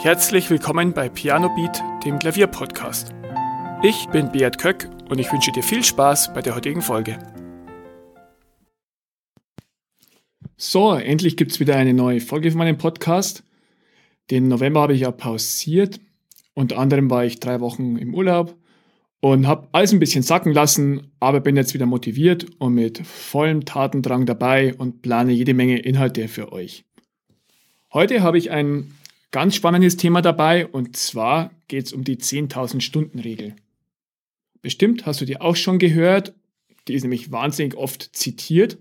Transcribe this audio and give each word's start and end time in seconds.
Herzlich 0.00 0.48
willkommen 0.48 0.92
bei 0.92 1.08
Piano 1.08 1.52
Beat, 1.56 1.82
dem 2.04 2.20
Klavierpodcast. 2.20 3.12
Ich 3.82 4.06
bin 4.10 4.30
Beat 4.30 4.56
Köck 4.56 4.88
und 5.08 5.18
ich 5.18 5.32
wünsche 5.32 5.50
dir 5.50 5.64
viel 5.64 5.82
Spaß 5.82 6.32
bei 6.34 6.40
der 6.40 6.54
heutigen 6.54 6.82
Folge. 6.82 7.18
So, 10.56 10.94
endlich 10.94 11.36
gibt 11.36 11.50
es 11.50 11.58
wieder 11.58 11.74
eine 11.74 11.94
neue 11.94 12.20
Folge 12.20 12.52
von 12.52 12.58
meinem 12.58 12.78
Podcast. 12.78 13.42
Den 14.30 14.46
November 14.46 14.82
habe 14.82 14.94
ich 14.94 15.00
ja 15.00 15.10
pausiert. 15.10 15.98
Unter 16.54 16.78
anderem 16.78 17.10
war 17.10 17.24
ich 17.24 17.40
drei 17.40 17.60
Wochen 17.60 17.96
im 17.96 18.14
Urlaub 18.14 18.56
und 19.18 19.48
habe 19.48 19.66
alles 19.72 19.92
ein 19.92 19.98
bisschen 19.98 20.22
sacken 20.22 20.52
lassen, 20.52 21.10
aber 21.18 21.40
bin 21.40 21.56
jetzt 21.56 21.74
wieder 21.74 21.86
motiviert 21.86 22.46
und 22.60 22.74
mit 22.74 23.04
vollem 23.04 23.64
Tatendrang 23.64 24.26
dabei 24.26 24.74
und 24.74 25.02
plane 25.02 25.32
jede 25.32 25.54
Menge 25.54 25.80
Inhalte 25.80 26.28
für 26.28 26.52
euch. 26.52 26.84
Heute 27.92 28.22
habe 28.22 28.38
ich 28.38 28.52
ein 28.52 28.92
ganz 29.30 29.54
spannendes 29.54 29.96
Thema 29.96 30.22
dabei 30.22 30.66
und 30.66 30.96
zwar 30.96 31.50
geht 31.68 31.86
es 31.86 31.92
um 31.92 32.04
die 32.04 32.16
10.000 32.16 32.80
Stunden 32.80 33.18
Regel. 33.18 33.54
Bestimmt 34.62 35.06
hast 35.06 35.20
du 35.20 35.24
die 35.24 35.40
auch 35.40 35.56
schon 35.56 35.78
gehört, 35.78 36.34
die 36.88 36.94
ist 36.94 37.02
nämlich 37.02 37.30
wahnsinnig 37.30 37.76
oft 37.76 38.16
zitiert. 38.16 38.78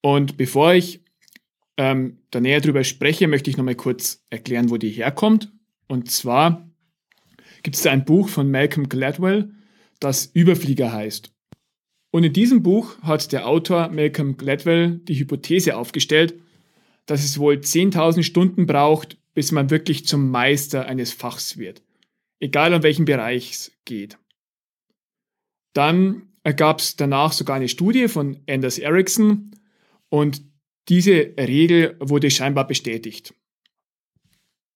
Und 0.00 0.36
bevor 0.36 0.74
ich 0.74 1.00
ähm, 1.76 2.18
da 2.30 2.40
näher 2.40 2.60
drüber 2.60 2.84
spreche, 2.84 3.28
möchte 3.28 3.48
ich 3.48 3.56
nochmal 3.56 3.76
kurz 3.76 4.24
erklären, 4.30 4.70
wo 4.70 4.76
die 4.76 4.90
herkommt. 4.90 5.52
Und 5.86 6.10
zwar 6.10 6.68
gibt 7.62 7.76
es 7.76 7.82
da 7.82 7.92
ein 7.92 8.04
Buch 8.04 8.28
von 8.28 8.50
Malcolm 8.50 8.88
Gladwell, 8.88 9.52
das 10.00 10.26
Überflieger 10.26 10.92
heißt. 10.92 11.32
Und 12.10 12.24
in 12.24 12.32
diesem 12.32 12.62
Buch 12.62 13.00
hat 13.02 13.32
der 13.32 13.48
Autor 13.48 13.88
Malcolm 13.88 14.36
Gladwell 14.36 14.98
die 14.98 15.18
Hypothese 15.18 15.76
aufgestellt, 15.76 16.34
dass 17.06 17.24
es 17.24 17.38
wohl 17.38 17.54
10.000 17.54 18.22
Stunden 18.22 18.66
braucht, 18.66 19.16
bis 19.34 19.52
man 19.52 19.70
wirklich 19.70 20.06
zum 20.06 20.30
Meister 20.30 20.86
eines 20.86 21.12
Fachs 21.12 21.56
wird. 21.56 21.82
Egal 22.40 22.74
um 22.74 22.82
welchen 22.82 23.04
Bereich 23.04 23.52
es 23.52 23.72
geht. 23.84 24.18
Dann 25.74 26.28
ergab 26.42 26.80
es 26.80 26.96
danach 26.96 27.32
sogar 27.32 27.56
eine 27.56 27.68
Studie 27.68 28.08
von 28.08 28.40
Anders 28.48 28.78
Ericsson 28.78 29.52
und 30.08 30.42
diese 30.88 31.34
Regel 31.38 31.96
wurde 32.00 32.30
scheinbar 32.30 32.66
bestätigt. 32.66 33.34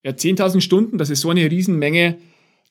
Ja, 0.05 0.13
10.000 0.13 0.61
Stunden, 0.61 0.99
das 0.99 1.11
ist 1.11 1.23
so 1.23 1.31
eine 1.31 1.51
Riesenmenge, 1.51 2.19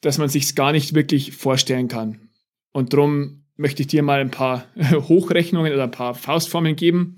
dass 0.02 0.18
man 0.18 0.30
sich 0.30 0.56
gar 0.56 0.72
nicht 0.72 0.94
wirklich 0.94 1.34
vorstellen 1.34 1.88
kann. 1.88 2.30
Und 2.72 2.94
darum 2.94 3.44
möchte 3.58 3.82
ich 3.82 3.88
dir 3.88 4.04
mal 4.04 4.22
ein 4.22 4.32
paar 4.32 4.68
Hochrechnungen 4.92 5.74
oder 5.74 5.84
ein 5.84 5.92
paar 5.92 6.16
Faustformeln 6.16 6.76
geben. 6.76 7.18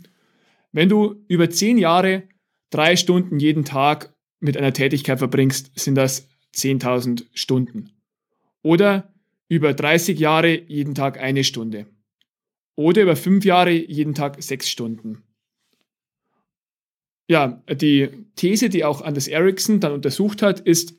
Wenn 0.71 0.89
du 0.89 1.23
über 1.27 1.49
10 1.49 1.77
Jahre 1.77 2.23
drei 2.69 2.95
Stunden 2.95 3.39
jeden 3.39 3.63
Tag 3.63 4.13
mit 4.39 4.57
einer 4.57 4.73
Tätigkeit 4.73 5.19
verbringst, 5.19 5.71
sind 5.79 5.95
das 5.95 6.27
10.000 6.55 7.25
Stunden. 7.33 7.91
Oder 8.61 9.13
über 9.49 9.73
30 9.73 10.19
Jahre 10.19 10.59
jeden 10.67 10.95
Tag 10.95 11.19
eine 11.19 11.43
Stunde. 11.43 11.87
Oder 12.75 13.03
über 13.03 13.15
fünf 13.15 13.45
Jahre 13.45 13.71
jeden 13.71 14.13
Tag 14.13 14.41
sechs 14.43 14.69
Stunden. 14.69 15.23
Ja, 17.29 17.61
die 17.69 18.09
These, 18.35 18.69
die 18.69 18.85
auch 18.85 19.01
Anders 19.01 19.27
Ericsson 19.27 19.79
dann 19.79 19.91
untersucht 19.91 20.41
hat, 20.41 20.59
ist, 20.59 20.95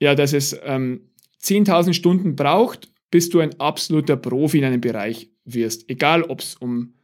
ja, 0.00 0.14
dass 0.14 0.32
es 0.32 0.58
ähm, 0.64 1.10
10.000 1.42 1.94
Stunden 1.94 2.36
braucht, 2.36 2.88
bis 3.10 3.30
du 3.30 3.40
ein 3.40 3.58
absoluter 3.58 4.16
Profi 4.16 4.58
in 4.58 4.64
einem 4.64 4.80
Bereich 4.80 5.30
wirst. 5.44 5.88
Egal, 5.88 6.22
ob 6.24 6.40
es 6.40 6.56
um 6.56 6.94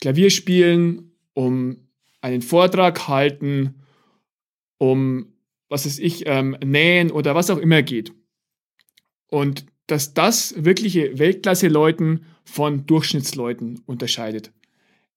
Klavierspielen, 0.00 1.12
um 1.34 1.88
einen 2.20 2.42
Vortrag 2.42 3.08
halten 3.08 3.79
um, 4.80 5.26
was 5.68 5.84
weiß 5.84 5.98
ich, 5.98 6.24
ähm, 6.26 6.56
Nähen 6.64 7.10
oder 7.10 7.34
was 7.34 7.50
auch 7.50 7.58
immer 7.58 7.82
geht. 7.82 8.12
Und 9.28 9.66
dass 9.86 10.14
das 10.14 10.54
wirkliche 10.56 11.18
Weltklasse-Leuten 11.18 12.24
von 12.44 12.86
Durchschnittsleuten 12.86 13.82
unterscheidet. 13.86 14.52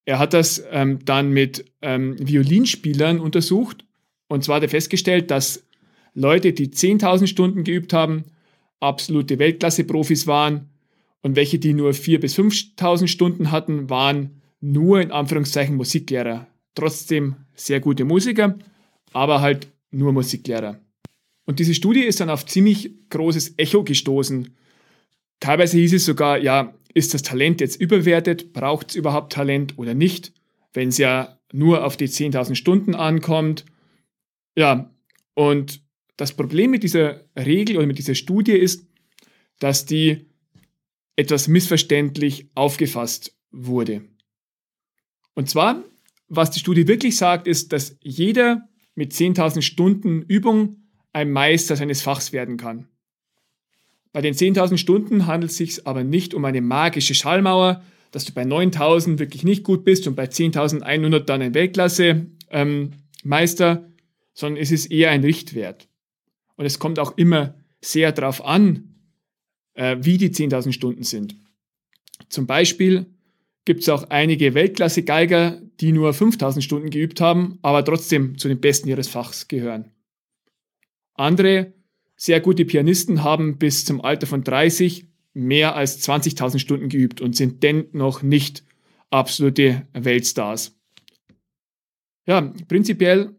Er 0.05 0.19
hat 0.19 0.33
das 0.33 0.61
ähm, 0.69 0.99
dann 1.05 1.31
mit 1.31 1.65
ähm, 1.81 2.15
Violinspielern 2.19 3.19
untersucht 3.19 3.85
und 4.27 4.43
zwar 4.43 4.57
hat 4.57 4.63
er 4.63 4.69
festgestellt, 4.69 5.31
dass 5.31 5.65
Leute, 6.13 6.51
die 6.51 6.67
10.000 6.67 7.27
Stunden 7.27 7.63
geübt 7.63 7.93
haben, 7.93 8.25
absolute 8.81 9.39
Weltklasse-Profis 9.39 10.27
waren 10.27 10.69
und 11.21 11.37
welche, 11.37 11.57
die 11.57 11.73
nur 11.73 11.91
4.000 11.91 12.19
bis 12.19 12.37
5.000 12.37 13.07
Stunden 13.07 13.51
hatten, 13.51 13.89
waren 13.89 14.41
nur 14.59 14.99
in 14.99 15.11
Anführungszeichen 15.11 15.75
Musiklehrer. 15.75 16.47
Trotzdem 16.75 17.37
sehr 17.55 17.79
gute 17.79 18.03
Musiker 18.03 18.57
aber 19.13 19.41
halt 19.41 19.67
nur 19.91 20.11
Musiklehrer. 20.11 20.79
Und 21.45 21.59
diese 21.59 21.73
Studie 21.73 22.01
ist 22.01 22.19
dann 22.19 22.29
auf 22.29 22.45
ziemlich 22.45 22.91
großes 23.09 23.55
Echo 23.57 23.83
gestoßen. 23.83 24.55
Teilweise 25.39 25.77
hieß 25.77 25.93
es 25.93 26.05
sogar, 26.05 26.37
ja, 26.37 26.73
ist 26.93 27.13
das 27.13 27.23
Talent 27.23 27.59
jetzt 27.61 27.79
überwertet? 27.79 28.53
Braucht 28.53 28.91
es 28.91 28.95
überhaupt 28.95 29.33
Talent 29.33 29.77
oder 29.77 29.93
nicht? 29.93 30.33
Wenn 30.73 30.89
es 30.89 30.97
ja 30.97 31.37
nur 31.51 31.85
auf 31.85 31.97
die 31.97 32.07
10.000 32.07 32.55
Stunden 32.55 32.95
ankommt. 32.95 33.65
Ja, 34.55 34.91
und 35.33 35.81
das 36.17 36.33
Problem 36.33 36.71
mit 36.71 36.83
dieser 36.83 37.25
Regel 37.35 37.77
oder 37.77 37.87
mit 37.87 37.97
dieser 37.97 38.15
Studie 38.15 38.53
ist, 38.53 38.87
dass 39.59 39.85
die 39.85 40.25
etwas 41.15 41.47
missverständlich 41.47 42.49
aufgefasst 42.55 43.35
wurde. 43.51 44.03
Und 45.35 45.49
zwar, 45.49 45.83
was 46.27 46.51
die 46.51 46.59
Studie 46.59 46.87
wirklich 46.87 47.17
sagt, 47.17 47.47
ist, 47.47 47.71
dass 47.71 47.97
jeder 48.01 48.67
mit 48.95 49.13
10.000 49.13 49.61
Stunden 49.61 50.21
Übung 50.21 50.83
ein 51.13 51.31
Meister 51.31 51.75
seines 51.75 52.01
Fachs 52.01 52.33
werden 52.33 52.57
kann. 52.57 52.87
Bei 54.11 54.21
den 54.21 54.33
10.000 54.35 54.77
Stunden 54.77 55.25
handelt 55.25 55.51
es 55.51 55.57
sich 55.57 55.87
aber 55.87 56.03
nicht 56.03 56.33
um 56.33 56.43
eine 56.45 56.61
magische 56.61 57.15
Schallmauer, 57.15 57.83
dass 58.11 58.25
du 58.25 58.33
bei 58.33 58.43
9.000 58.43 59.17
wirklich 59.17 59.43
nicht 59.43 59.63
gut 59.63 59.83
bist 59.83 60.07
und 60.07 60.15
bei 60.15 60.25
10.100 60.25 61.19
dann 61.21 61.41
ein 61.41 61.55
Weltklasse-Meister, 61.55 63.71
ähm, 63.71 63.85
sondern 64.33 64.61
es 64.61 64.71
ist 64.71 64.91
eher 64.91 65.09
ein 65.09 65.23
Richtwert. 65.23 65.87
Und 66.55 66.65
es 66.65 66.77
kommt 66.77 66.99
auch 66.99 67.17
immer 67.17 67.55
sehr 67.81 68.11
darauf 68.11 68.45
an, 68.45 68.93
äh, 69.73 69.97
wie 70.01 70.19
die 70.19 70.29
10.000 70.29 70.73
Stunden 70.73 71.01
sind. 71.03 71.35
Zum 72.29 72.45
Beispiel 72.45 73.07
gibt 73.65 73.81
es 73.81 73.89
auch 73.89 74.09
einige 74.09 74.53
Weltklasse-Geiger, 74.53 75.61
die 75.79 75.91
nur 75.91 76.13
5000 76.13 76.63
Stunden 76.63 76.89
geübt 76.89 77.21
haben, 77.21 77.59
aber 77.61 77.83
trotzdem 77.83 78.37
zu 78.37 78.47
den 78.47 78.59
Besten 78.59 78.89
ihres 78.89 79.07
Fachs 79.07 79.47
gehören. 79.47 79.91
Andere 81.15 81.73
sehr 82.15 82.39
gute 82.41 82.65
Pianisten 82.65 83.23
haben 83.23 83.57
bis 83.57 83.85
zum 83.85 84.01
Alter 84.01 84.27
von 84.27 84.43
30 84.43 85.07
mehr 85.33 85.75
als 85.75 86.07
20.000 86.07 86.59
Stunden 86.59 86.89
geübt 86.89 87.21
und 87.21 87.35
sind 87.35 87.63
dennoch 87.63 88.21
nicht 88.21 88.63
absolute 89.09 89.87
Weltstars. 89.93 90.77
Ja, 92.25 92.53
prinzipiell 92.67 93.35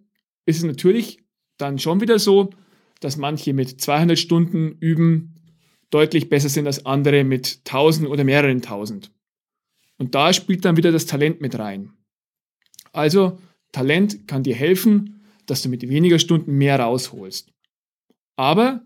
ist 0.46 0.58
es 0.58 0.64
natürlich 0.64 1.20
dann 1.56 1.78
schon 1.78 2.00
wieder 2.00 2.18
so, 2.18 2.50
dass 3.00 3.16
manche 3.16 3.52
mit 3.52 3.80
200 3.80 4.18
Stunden 4.18 4.76
üben 4.80 5.34
deutlich 5.90 6.28
besser 6.28 6.48
sind 6.48 6.66
als 6.66 6.84
andere 6.84 7.24
mit 7.24 7.60
1000 7.66 8.08
oder 8.08 8.24
mehreren 8.24 8.56
1000. 8.56 9.10
Und 9.98 10.14
da 10.14 10.32
spielt 10.32 10.64
dann 10.64 10.76
wieder 10.76 10.92
das 10.92 11.06
Talent 11.06 11.40
mit 11.40 11.58
rein. 11.58 11.92
Also, 12.92 13.38
Talent 13.72 14.26
kann 14.28 14.42
dir 14.42 14.54
helfen, 14.54 15.24
dass 15.46 15.62
du 15.62 15.68
mit 15.68 15.88
weniger 15.88 16.18
Stunden 16.18 16.56
mehr 16.56 16.78
rausholst. 16.80 17.52
Aber 18.36 18.84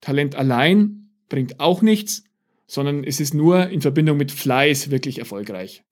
Talent 0.00 0.34
allein 0.34 1.10
bringt 1.28 1.60
auch 1.60 1.82
nichts, 1.82 2.24
sondern 2.66 3.04
es 3.04 3.20
ist 3.20 3.34
nur 3.34 3.68
in 3.68 3.80
Verbindung 3.80 4.16
mit 4.16 4.32
Fleiß 4.32 4.90
wirklich 4.90 5.18
erfolgreich. 5.18 5.84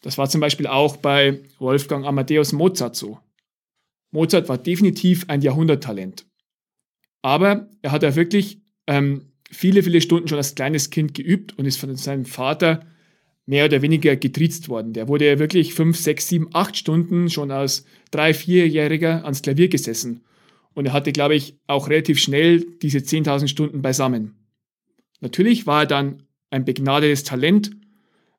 Das 0.00 0.18
war 0.18 0.28
zum 0.28 0.40
Beispiel 0.40 0.66
auch 0.66 0.96
bei 0.96 1.40
Wolfgang 1.58 2.04
Amadeus 2.04 2.52
Mozart 2.52 2.96
so. 2.96 3.20
Mozart 4.10 4.48
war 4.48 4.58
definitiv 4.58 5.24
ein 5.28 5.42
Jahrhunderttalent. 5.42 6.26
Aber 7.22 7.70
er 7.82 7.92
hat 7.92 8.02
ja 8.02 8.14
wirklich 8.16 8.60
ähm, 8.86 9.32
viele, 9.50 9.82
viele 9.82 10.00
Stunden 10.00 10.28
schon 10.28 10.38
als 10.38 10.54
kleines 10.54 10.90
Kind 10.90 11.14
geübt 11.14 11.56
und 11.58 11.66
ist 11.66 11.78
von 11.78 11.94
seinem 11.96 12.24
Vater 12.24 12.84
mehr 13.46 13.64
oder 13.64 13.82
weniger 13.82 14.16
getriezt 14.16 14.68
worden. 14.68 14.92
Der 14.92 15.08
wurde 15.08 15.26
ja 15.26 15.38
wirklich 15.38 15.74
fünf, 15.74 15.96
sechs, 15.96 16.28
sieben, 16.28 16.48
acht 16.52 16.76
Stunden 16.76 17.28
schon 17.28 17.50
als 17.50 17.84
drei, 18.10 18.34
vierjähriger 18.34 19.24
ans 19.24 19.42
Klavier 19.42 19.68
gesessen. 19.68 20.22
Und 20.74 20.86
er 20.86 20.92
hatte, 20.92 21.12
glaube 21.12 21.34
ich, 21.34 21.56
auch 21.66 21.88
relativ 21.88 22.18
schnell 22.18 22.64
diese 22.82 22.98
10.000 22.98 23.48
Stunden 23.48 23.82
beisammen. 23.82 24.34
Natürlich 25.20 25.66
war 25.66 25.82
er 25.82 25.86
dann 25.86 26.22
ein 26.50 26.64
begnadetes 26.64 27.24
Talent. 27.24 27.72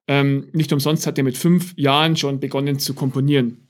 Ähm, 0.07 0.47
nicht 0.53 0.73
umsonst 0.73 1.05
hat 1.05 1.17
er 1.17 1.23
mit 1.23 1.37
fünf 1.37 1.73
Jahren 1.77 2.17
schon 2.17 2.39
begonnen 2.39 2.79
zu 2.79 2.93
komponieren. 2.93 3.67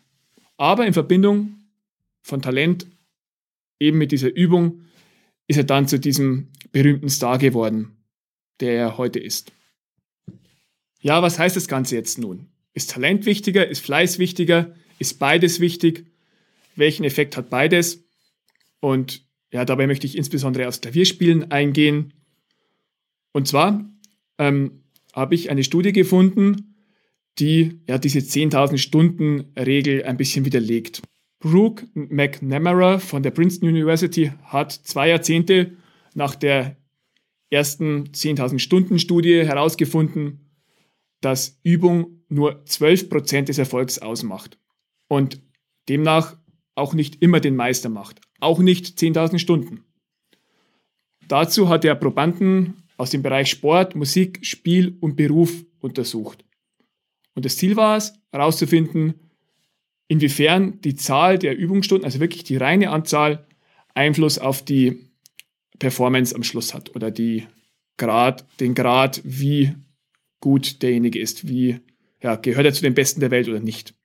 Aber 0.57 0.85
in 0.85 0.93
Verbindung 0.93 1.55
von 2.21 2.41
Talent, 2.41 2.87
eben 3.79 3.97
mit 3.97 4.11
dieser 4.11 4.33
Übung, 4.33 4.81
ist 5.47 5.57
er 5.57 5.63
dann 5.63 5.87
zu 5.87 5.99
diesem 5.99 6.47
berühmten 6.71 7.09
Star 7.09 7.37
geworden, 7.37 7.97
der 8.59 8.73
er 8.73 8.97
heute 8.97 9.19
ist. 9.19 9.51
Ja, 11.03 11.21
was 11.21 11.37
heißt 11.37 11.57
das 11.57 11.67
Ganze 11.67 11.95
jetzt 11.95 12.17
nun? 12.17 12.47
Ist 12.73 12.91
Talent 12.91 13.25
wichtiger? 13.25 13.67
Ist 13.67 13.81
Fleiß 13.81 14.19
wichtiger? 14.19 14.73
Ist 14.99 15.19
beides 15.19 15.59
wichtig? 15.59 16.05
Welchen 16.77 17.03
Effekt 17.03 17.35
hat 17.35 17.49
beides? 17.49 18.05
Und 18.79 19.27
ja, 19.51 19.65
dabei 19.65 19.85
möchte 19.85 20.07
ich 20.07 20.17
insbesondere 20.17 20.67
aufs 20.67 20.79
Klavierspielen 20.79 21.51
eingehen. 21.51 22.13
Und 23.33 23.49
zwar 23.49 23.85
ähm, 24.37 24.83
habe 25.13 25.35
ich 25.35 25.49
eine 25.51 25.65
Studie 25.65 25.91
gefunden, 25.91 26.77
die 27.37 27.81
ja 27.87 27.97
diese 27.97 28.19
10.000 28.19 28.77
Stunden 28.77 29.51
Regel 29.57 30.05
ein 30.05 30.15
bisschen 30.15 30.45
widerlegt. 30.45 31.01
Brooke 31.39 31.85
McNamara 31.93 32.99
von 32.99 33.23
der 33.23 33.31
Princeton 33.31 33.67
University 33.67 34.31
hat 34.43 34.71
zwei 34.71 35.09
Jahrzehnte 35.09 35.73
nach 36.13 36.35
der 36.35 36.77
ersten 37.49 38.05
10.000 38.05 38.59
Stunden 38.59 38.99
Studie 38.99 39.45
herausgefunden, 39.45 40.42
dass 41.23 41.59
Übung 41.63 42.23
nur 42.27 42.63
12% 42.65 43.43
des 43.43 43.57
Erfolgs 43.57 43.99
ausmacht 43.99 44.57
und 45.07 45.41
demnach 45.87 46.37
auch 46.75 46.93
nicht 46.93 47.21
immer 47.21 47.39
den 47.39 47.55
Meister 47.55 47.89
macht, 47.89 48.19
auch 48.39 48.59
nicht 48.59 48.99
10.000 48.99 49.39
Stunden. 49.39 49.83
Dazu 51.27 51.69
hat 51.69 51.85
er 51.85 51.95
Probanden 51.95 52.83
aus 52.97 53.11
dem 53.11 53.21
Bereich 53.21 53.49
Sport, 53.49 53.95
Musik, 53.95 54.45
Spiel 54.45 54.97
und 54.99 55.15
Beruf 55.15 55.63
untersucht. 55.79 56.43
Und 57.35 57.45
das 57.45 57.57
Ziel 57.57 57.75
war 57.75 57.97
es, 57.97 58.13
herauszufinden, 58.31 59.15
inwiefern 60.07 60.81
die 60.81 60.95
Zahl 60.95 61.39
der 61.39 61.57
Übungsstunden, 61.57 62.05
also 62.05 62.19
wirklich 62.19 62.43
die 62.43 62.57
reine 62.57 62.89
Anzahl, 62.89 63.47
Einfluss 63.93 64.39
auf 64.39 64.63
die 64.63 65.09
Performance 65.79 66.35
am 66.35 66.43
Schluss 66.43 66.73
hat 66.73 66.95
oder 66.95 67.11
die 67.11 67.47
Grad, 67.97 68.45
den 68.59 68.73
Grad, 68.73 69.21
wie 69.23 69.75
gut 70.43 70.81
derjenige 70.81 71.19
ist, 71.19 71.47
wie 71.47 71.79
ja, 72.21 72.35
gehört 72.35 72.65
er 72.65 72.73
zu 72.73 72.81
den 72.81 72.93
Besten 72.93 73.21
der 73.21 73.31
Welt 73.31 73.47
oder 73.47 73.61
nicht. 73.61 73.95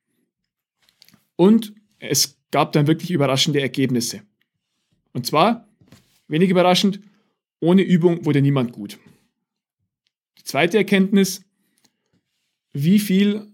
Und 1.35 1.73
es 1.99 2.39
gab 2.49 2.71
dann 2.71 2.87
wirklich 2.87 3.11
überraschende 3.11 3.59
Ergebnisse. 3.59 4.21
Und 5.11 5.25
zwar, 5.25 5.67
wenig 6.29 6.49
überraschend, 6.49 7.01
ohne 7.59 7.81
Übung 7.81 8.23
wurde 8.23 8.41
niemand 8.41 8.71
gut. 8.71 8.97
Die 10.37 10.45
zweite 10.45 10.77
Erkenntnis, 10.77 11.43
wie 12.71 12.99
viel 12.99 13.51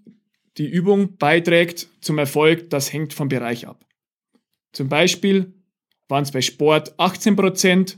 die 0.59 0.69
Übung 0.69 1.17
beiträgt 1.17 1.89
zum 2.01 2.19
Erfolg, 2.19 2.69
das 2.69 2.93
hängt 2.93 3.13
vom 3.13 3.29
Bereich 3.29 3.67
ab. 3.67 3.83
Zum 4.73 4.89
Beispiel 4.89 5.55
waren 6.07 6.21
es 6.21 6.31
bei 6.31 6.41
Sport 6.41 6.93
18% 6.99 7.97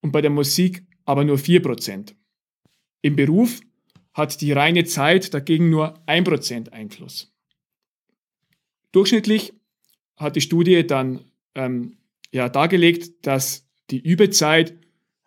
und 0.00 0.12
bei 0.12 0.22
der 0.22 0.30
Musik 0.30 0.86
aber 1.04 1.24
nur 1.24 1.36
4%. 1.36 2.14
Im 3.02 3.16
Beruf 3.16 3.60
hat 4.12 4.40
die 4.40 4.52
reine 4.52 4.84
Zeit 4.84 5.32
dagegen 5.34 5.70
nur 5.70 5.98
1% 6.06 6.70
Einfluss. 6.70 7.32
Durchschnittlich 8.92 9.54
hat 10.16 10.36
die 10.36 10.40
Studie 10.40 10.86
dann 10.86 11.24
ähm, 11.54 11.96
ja, 12.30 12.48
dargelegt, 12.48 13.26
dass 13.26 13.66
die 13.90 14.00
Übezeit 14.00 14.74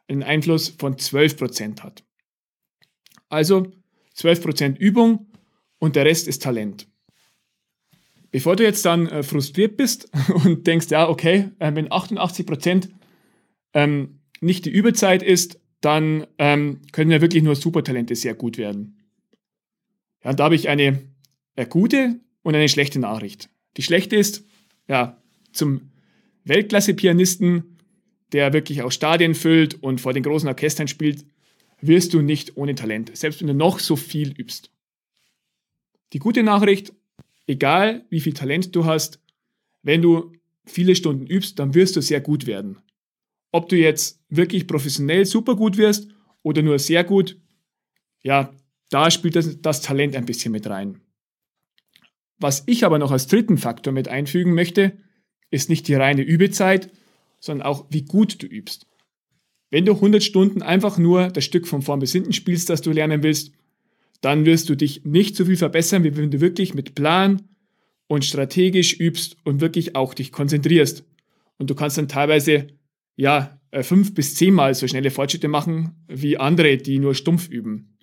einen 0.07 0.23
Einfluss 0.23 0.69
von 0.69 0.95
12% 0.95 1.81
hat. 1.81 2.03
Also 3.29 3.71
12% 4.15 4.77
Übung 4.77 5.27
und 5.79 5.95
der 5.95 6.05
Rest 6.05 6.27
ist 6.27 6.43
Talent. 6.43 6.87
Bevor 8.31 8.55
du 8.55 8.63
jetzt 8.63 8.85
dann 8.85 9.07
äh, 9.07 9.23
frustriert 9.23 9.77
bist 9.77 10.09
und 10.43 10.67
denkst, 10.67 10.87
ja, 10.89 11.09
okay, 11.09 11.51
äh, 11.59 11.73
wenn 11.73 11.89
88% 11.89 12.89
ähm, 13.73 14.19
nicht 14.41 14.65
die 14.65 14.71
Übezeit 14.71 15.23
ist, 15.23 15.59
dann 15.81 16.25
ähm, 16.37 16.81
können 16.91 17.11
ja 17.11 17.21
wirklich 17.21 17.43
nur 17.43 17.55
Supertalente 17.55 18.15
sehr 18.15 18.33
gut 18.33 18.57
werden. 18.57 18.97
Ja, 20.23 20.31
und 20.31 20.39
da 20.39 20.45
habe 20.45 20.55
ich 20.55 20.69
eine, 20.69 21.01
eine 21.55 21.67
gute 21.67 22.19
und 22.41 22.55
eine 22.55 22.69
schlechte 22.69 22.99
Nachricht. 22.99 23.49
Die 23.77 23.83
schlechte 23.83 24.15
ist, 24.15 24.43
ja, 24.87 25.21
zum 25.51 25.91
Weltklasse-Pianisten, 26.45 27.77
der 28.31 28.53
wirklich 28.53 28.81
auch 28.81 28.91
Stadien 28.91 29.35
füllt 29.35 29.81
und 29.83 30.01
vor 30.01 30.13
den 30.13 30.23
großen 30.23 30.49
Orchestern 30.49 30.87
spielt, 30.87 31.25
wirst 31.81 32.13
du 32.13 32.21
nicht 32.21 32.57
ohne 32.57 32.75
Talent, 32.75 33.15
selbst 33.15 33.41
wenn 33.41 33.47
du 33.47 33.53
noch 33.53 33.79
so 33.79 33.95
viel 33.95 34.31
übst. 34.31 34.71
Die 36.13 36.19
gute 36.19 36.43
Nachricht, 36.43 36.93
egal 37.47 38.05
wie 38.09 38.19
viel 38.19 38.33
Talent 38.33 38.75
du 38.75 38.85
hast, 38.85 39.19
wenn 39.83 40.01
du 40.01 40.31
viele 40.65 40.95
Stunden 40.95 41.27
übst, 41.27 41.59
dann 41.59 41.73
wirst 41.73 41.95
du 41.95 42.01
sehr 42.01 42.21
gut 42.21 42.47
werden. 42.47 42.77
Ob 43.55 43.69
du 43.69 43.77
jetzt 43.77 44.19
wirklich 44.27 44.67
professionell 44.67 45.25
super 45.25 45.55
gut 45.55 45.77
wirst 45.77 46.09
oder 46.43 46.61
nur 46.61 46.77
sehr 46.77 47.05
gut, 47.05 47.39
ja, 48.21 48.53
da 48.89 49.09
spielt 49.09 49.37
das, 49.37 49.61
das 49.61 49.81
Talent 49.81 50.13
ein 50.17 50.25
bisschen 50.25 50.51
mit 50.51 50.67
rein. 50.67 50.99
Was 52.37 52.63
ich 52.65 52.83
aber 52.83 52.99
noch 52.99 53.11
als 53.11 53.27
dritten 53.27 53.57
Faktor 53.57 53.93
mit 53.93 54.09
einfügen 54.09 54.53
möchte, 54.55 54.97
ist 55.51 55.69
nicht 55.69 55.87
die 55.87 55.93
reine 55.93 56.21
Übezeit, 56.23 56.91
sondern 57.39 57.65
auch 57.65 57.85
wie 57.89 58.01
gut 58.01 58.43
du 58.43 58.45
übst. 58.45 58.87
Wenn 59.69 59.85
du 59.85 59.93
100 59.93 60.21
Stunden 60.21 60.61
einfach 60.61 60.97
nur 60.97 61.29
das 61.29 61.45
Stück 61.45 61.65
von 61.65 61.81
vorn 61.81 62.01
bis 62.01 62.11
hinten 62.11 62.33
spielst, 62.33 62.69
das 62.69 62.81
du 62.81 62.91
lernen 62.91 63.23
willst, 63.23 63.53
dann 64.19 64.43
wirst 64.43 64.67
du 64.67 64.75
dich 64.75 65.05
nicht 65.05 65.37
so 65.37 65.45
viel 65.45 65.55
verbessern, 65.55 66.03
wie 66.03 66.17
wenn 66.17 66.29
du 66.29 66.41
wirklich 66.41 66.73
mit 66.73 66.93
Plan 66.93 67.47
und 68.07 68.25
strategisch 68.25 68.99
übst 68.99 69.37
und 69.45 69.61
wirklich 69.61 69.95
auch 69.95 70.13
dich 70.13 70.33
konzentrierst. 70.33 71.05
Und 71.57 71.69
du 71.69 71.75
kannst 71.75 71.97
dann 71.97 72.09
teilweise, 72.09 72.67
ja, 73.15 73.59
äh, 73.71 73.83
fünf 73.83 74.13
bis 74.13 74.35
zehnmal 74.35 74.73
so 74.73 74.87
schnelle 74.87 75.11
Fortschritte 75.11 75.47
machen 75.47 75.95
wie 76.07 76.37
andere, 76.37 76.77
die 76.77 76.99
nur 76.99 77.15
stumpf 77.15 77.49
üben. 77.49 77.97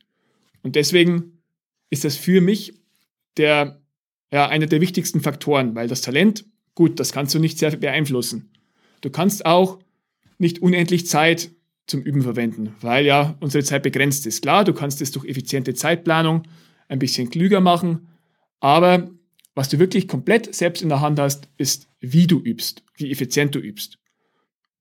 Und 0.62 0.76
deswegen 0.76 1.42
ist 1.90 2.04
das 2.04 2.16
für 2.16 2.40
mich 2.40 2.74
der, 3.36 3.82
ja, 4.32 4.48
einer 4.48 4.66
der 4.66 4.80
wichtigsten 4.80 5.20
Faktoren, 5.20 5.74
weil 5.74 5.88
das 5.88 6.00
Talent, 6.00 6.44
gut, 6.74 7.00
das 7.00 7.12
kannst 7.12 7.34
du 7.34 7.38
nicht 7.38 7.58
sehr 7.58 7.76
beeinflussen. 7.76 8.50
Du 9.00 9.10
kannst 9.10 9.44
auch 9.44 9.78
nicht 10.38 10.60
unendlich 10.60 11.06
Zeit 11.06 11.50
zum 11.86 12.02
Üben 12.02 12.22
verwenden, 12.22 12.74
weil 12.80 13.04
ja 13.04 13.36
unsere 13.40 13.64
Zeit 13.64 13.82
begrenzt 13.82 14.26
ist. 14.26 14.42
Klar, 14.42 14.64
du 14.64 14.72
kannst 14.72 15.02
es 15.02 15.10
durch 15.10 15.26
effiziente 15.26 15.74
Zeitplanung 15.74 16.44
ein 16.88 16.98
bisschen 16.98 17.30
klüger 17.30 17.60
machen, 17.60 18.08
aber 18.60 19.10
was 19.54 19.68
du 19.68 19.78
wirklich 19.78 20.08
komplett 20.08 20.54
selbst 20.54 20.82
in 20.82 20.88
der 20.88 21.00
Hand 21.00 21.18
hast, 21.18 21.48
ist, 21.58 21.88
wie 22.00 22.26
du 22.26 22.40
übst, 22.40 22.84
wie 22.96 23.10
effizient 23.10 23.54
du 23.54 23.58
übst. 23.58 23.98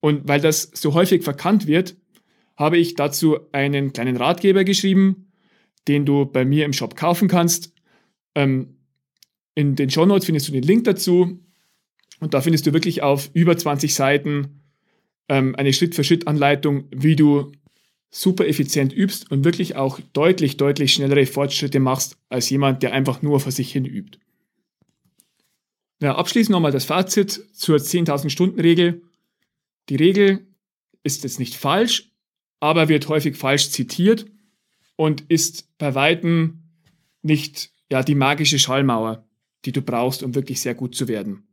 Und 0.02 0.28
weil 0.28 0.42
das 0.42 0.72
so 0.74 0.94
häufig 0.94 1.24
verkannt 1.24 1.68
wird, 1.68 1.96
habe 2.58 2.78
ich 2.78 2.96
dazu 2.96 3.40
einen 3.54 3.94
kleinen 3.94 4.18
Ratgeber 4.18 4.64
geschrieben, 4.64 5.32
den 5.88 6.06
du 6.06 6.26
bei 6.26 6.44
mir 6.44 6.66
im 6.66 6.74
Shop 6.74 6.96
kaufen 6.96 7.28
kannst. 7.28 7.74
Ähm, 8.36 8.76
in 9.56 9.76
den 9.76 9.90
Show 9.90 10.06
Notes 10.06 10.26
findest 10.26 10.48
du 10.48 10.52
den 10.52 10.64
Link 10.64 10.84
dazu 10.84 11.40
und 12.20 12.34
da 12.34 12.42
findest 12.42 12.68
du 12.68 12.74
wirklich 12.74 13.02
auf 13.02 13.30
über 13.34 13.58
20 13.58 13.94
Seiten 13.94 14.62
ähm, 15.30 15.56
eine 15.56 15.74
Schritt-für-Schritt-Anleitung, 15.74 16.86
wie 16.92 17.16
du 17.16 17.52
super 18.10 18.48
effizient 18.48 18.94
übst 18.94 19.32
und 19.32 19.46
wirklich 19.46 19.76
auch 19.76 20.00
deutlich, 20.14 20.58
deutlich 20.58 20.94
schnellere 20.94 21.26
Fortschritte 21.26 21.80
machst 21.80 22.18
als 22.30 22.50
jemand, 22.50 22.84
der 22.84 22.92
einfach 22.92 23.22
nur 23.22 23.40
vor 23.40 23.52
sich 23.52 23.72
hin 23.72 23.86
übt. 23.86 24.20
Ja, 26.02 26.16
abschließend 26.16 26.52
nochmal 26.52 26.72
das 26.72 26.86
Fazit 26.86 27.46
zur 27.54 27.78
10.000 27.78 28.30
Stunden 28.30 28.60
Regel. 28.60 29.04
Die 29.90 29.96
Regel 29.96 30.48
ist 31.04 31.24
jetzt 31.24 31.40
nicht 31.40 31.56
falsch, 31.56 32.12
aber 32.60 32.90
wird 32.90 33.08
häufig 33.08 33.36
falsch 33.36 33.72
zitiert 33.72 34.26
und 34.96 35.22
ist 35.30 35.78
bei 35.78 35.96
weitem 35.96 36.64
nicht 37.22 37.72
ja, 37.90 38.04
die 38.04 38.16
magische 38.16 38.60
Schallmauer, 38.60 39.28
die 39.66 39.72
du 39.72 39.82
brauchst, 39.82 40.24
um 40.24 40.36
wirklich 40.36 40.62
sehr 40.62 40.76
gut 40.76 40.96
zu 40.96 41.08
werden. 41.08 41.48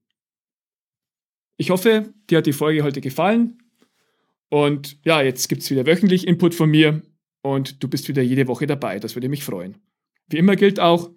Ich 1.57 1.71
hoffe, 1.71 2.15
dir 2.31 2.39
hat 2.39 2.47
die 2.47 2.53
Folge 2.53 2.85
heute 2.85 3.01
gefallen. 3.01 3.59
Und 4.49 4.99
ja, 5.05 5.21
jetzt 5.21 5.49
gibt 5.49 5.63
es 5.63 5.71
wieder 5.71 5.87
wöchentlich 5.87 6.27
Input 6.27 6.55
von 6.55 6.71
mir 6.71 7.03
und 7.43 7.83
du 7.83 7.89
bist 7.89 8.09
wieder 8.09 8.23
jede 8.23 8.47
Woche 8.47 8.67
dabei. 8.67 8.99
Das 8.99 9.17
würde 9.17 9.29
mich 9.29 9.45
freuen. 9.45 9.77
Wie 10.29 10.39
immer 10.39 10.57
gilt 10.57 10.79
auch, 10.79 11.11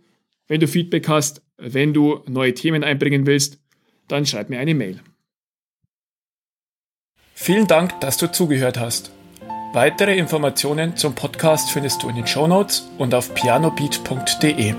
wenn 0.47 0.59
du 0.59 0.67
Feedback 0.67 1.07
hast, 1.07 1.43
wenn 1.57 1.93
du 1.93 2.23
neue 2.27 2.53
Themen 2.53 2.83
einbringen 2.83 3.25
willst, 3.25 3.61
dann 4.07 4.25
schreib 4.25 4.49
mir 4.49 4.59
eine 4.59 4.73
Mail. 4.73 5.01
Vielen 7.43 7.65
Dank, 7.65 7.99
dass 8.01 8.17
du 8.17 8.31
zugehört 8.31 8.79
hast. 8.79 9.09
Weitere 9.73 10.15
Informationen 10.15 10.95
zum 10.95 11.15
Podcast 11.15 11.71
findest 11.71 12.03
du 12.03 12.09
in 12.09 12.15
den 12.15 12.27
Show 12.27 12.45
Notes 12.45 12.87
und 12.99 13.15
auf 13.15 13.33
pianobeat.de. 13.33 14.75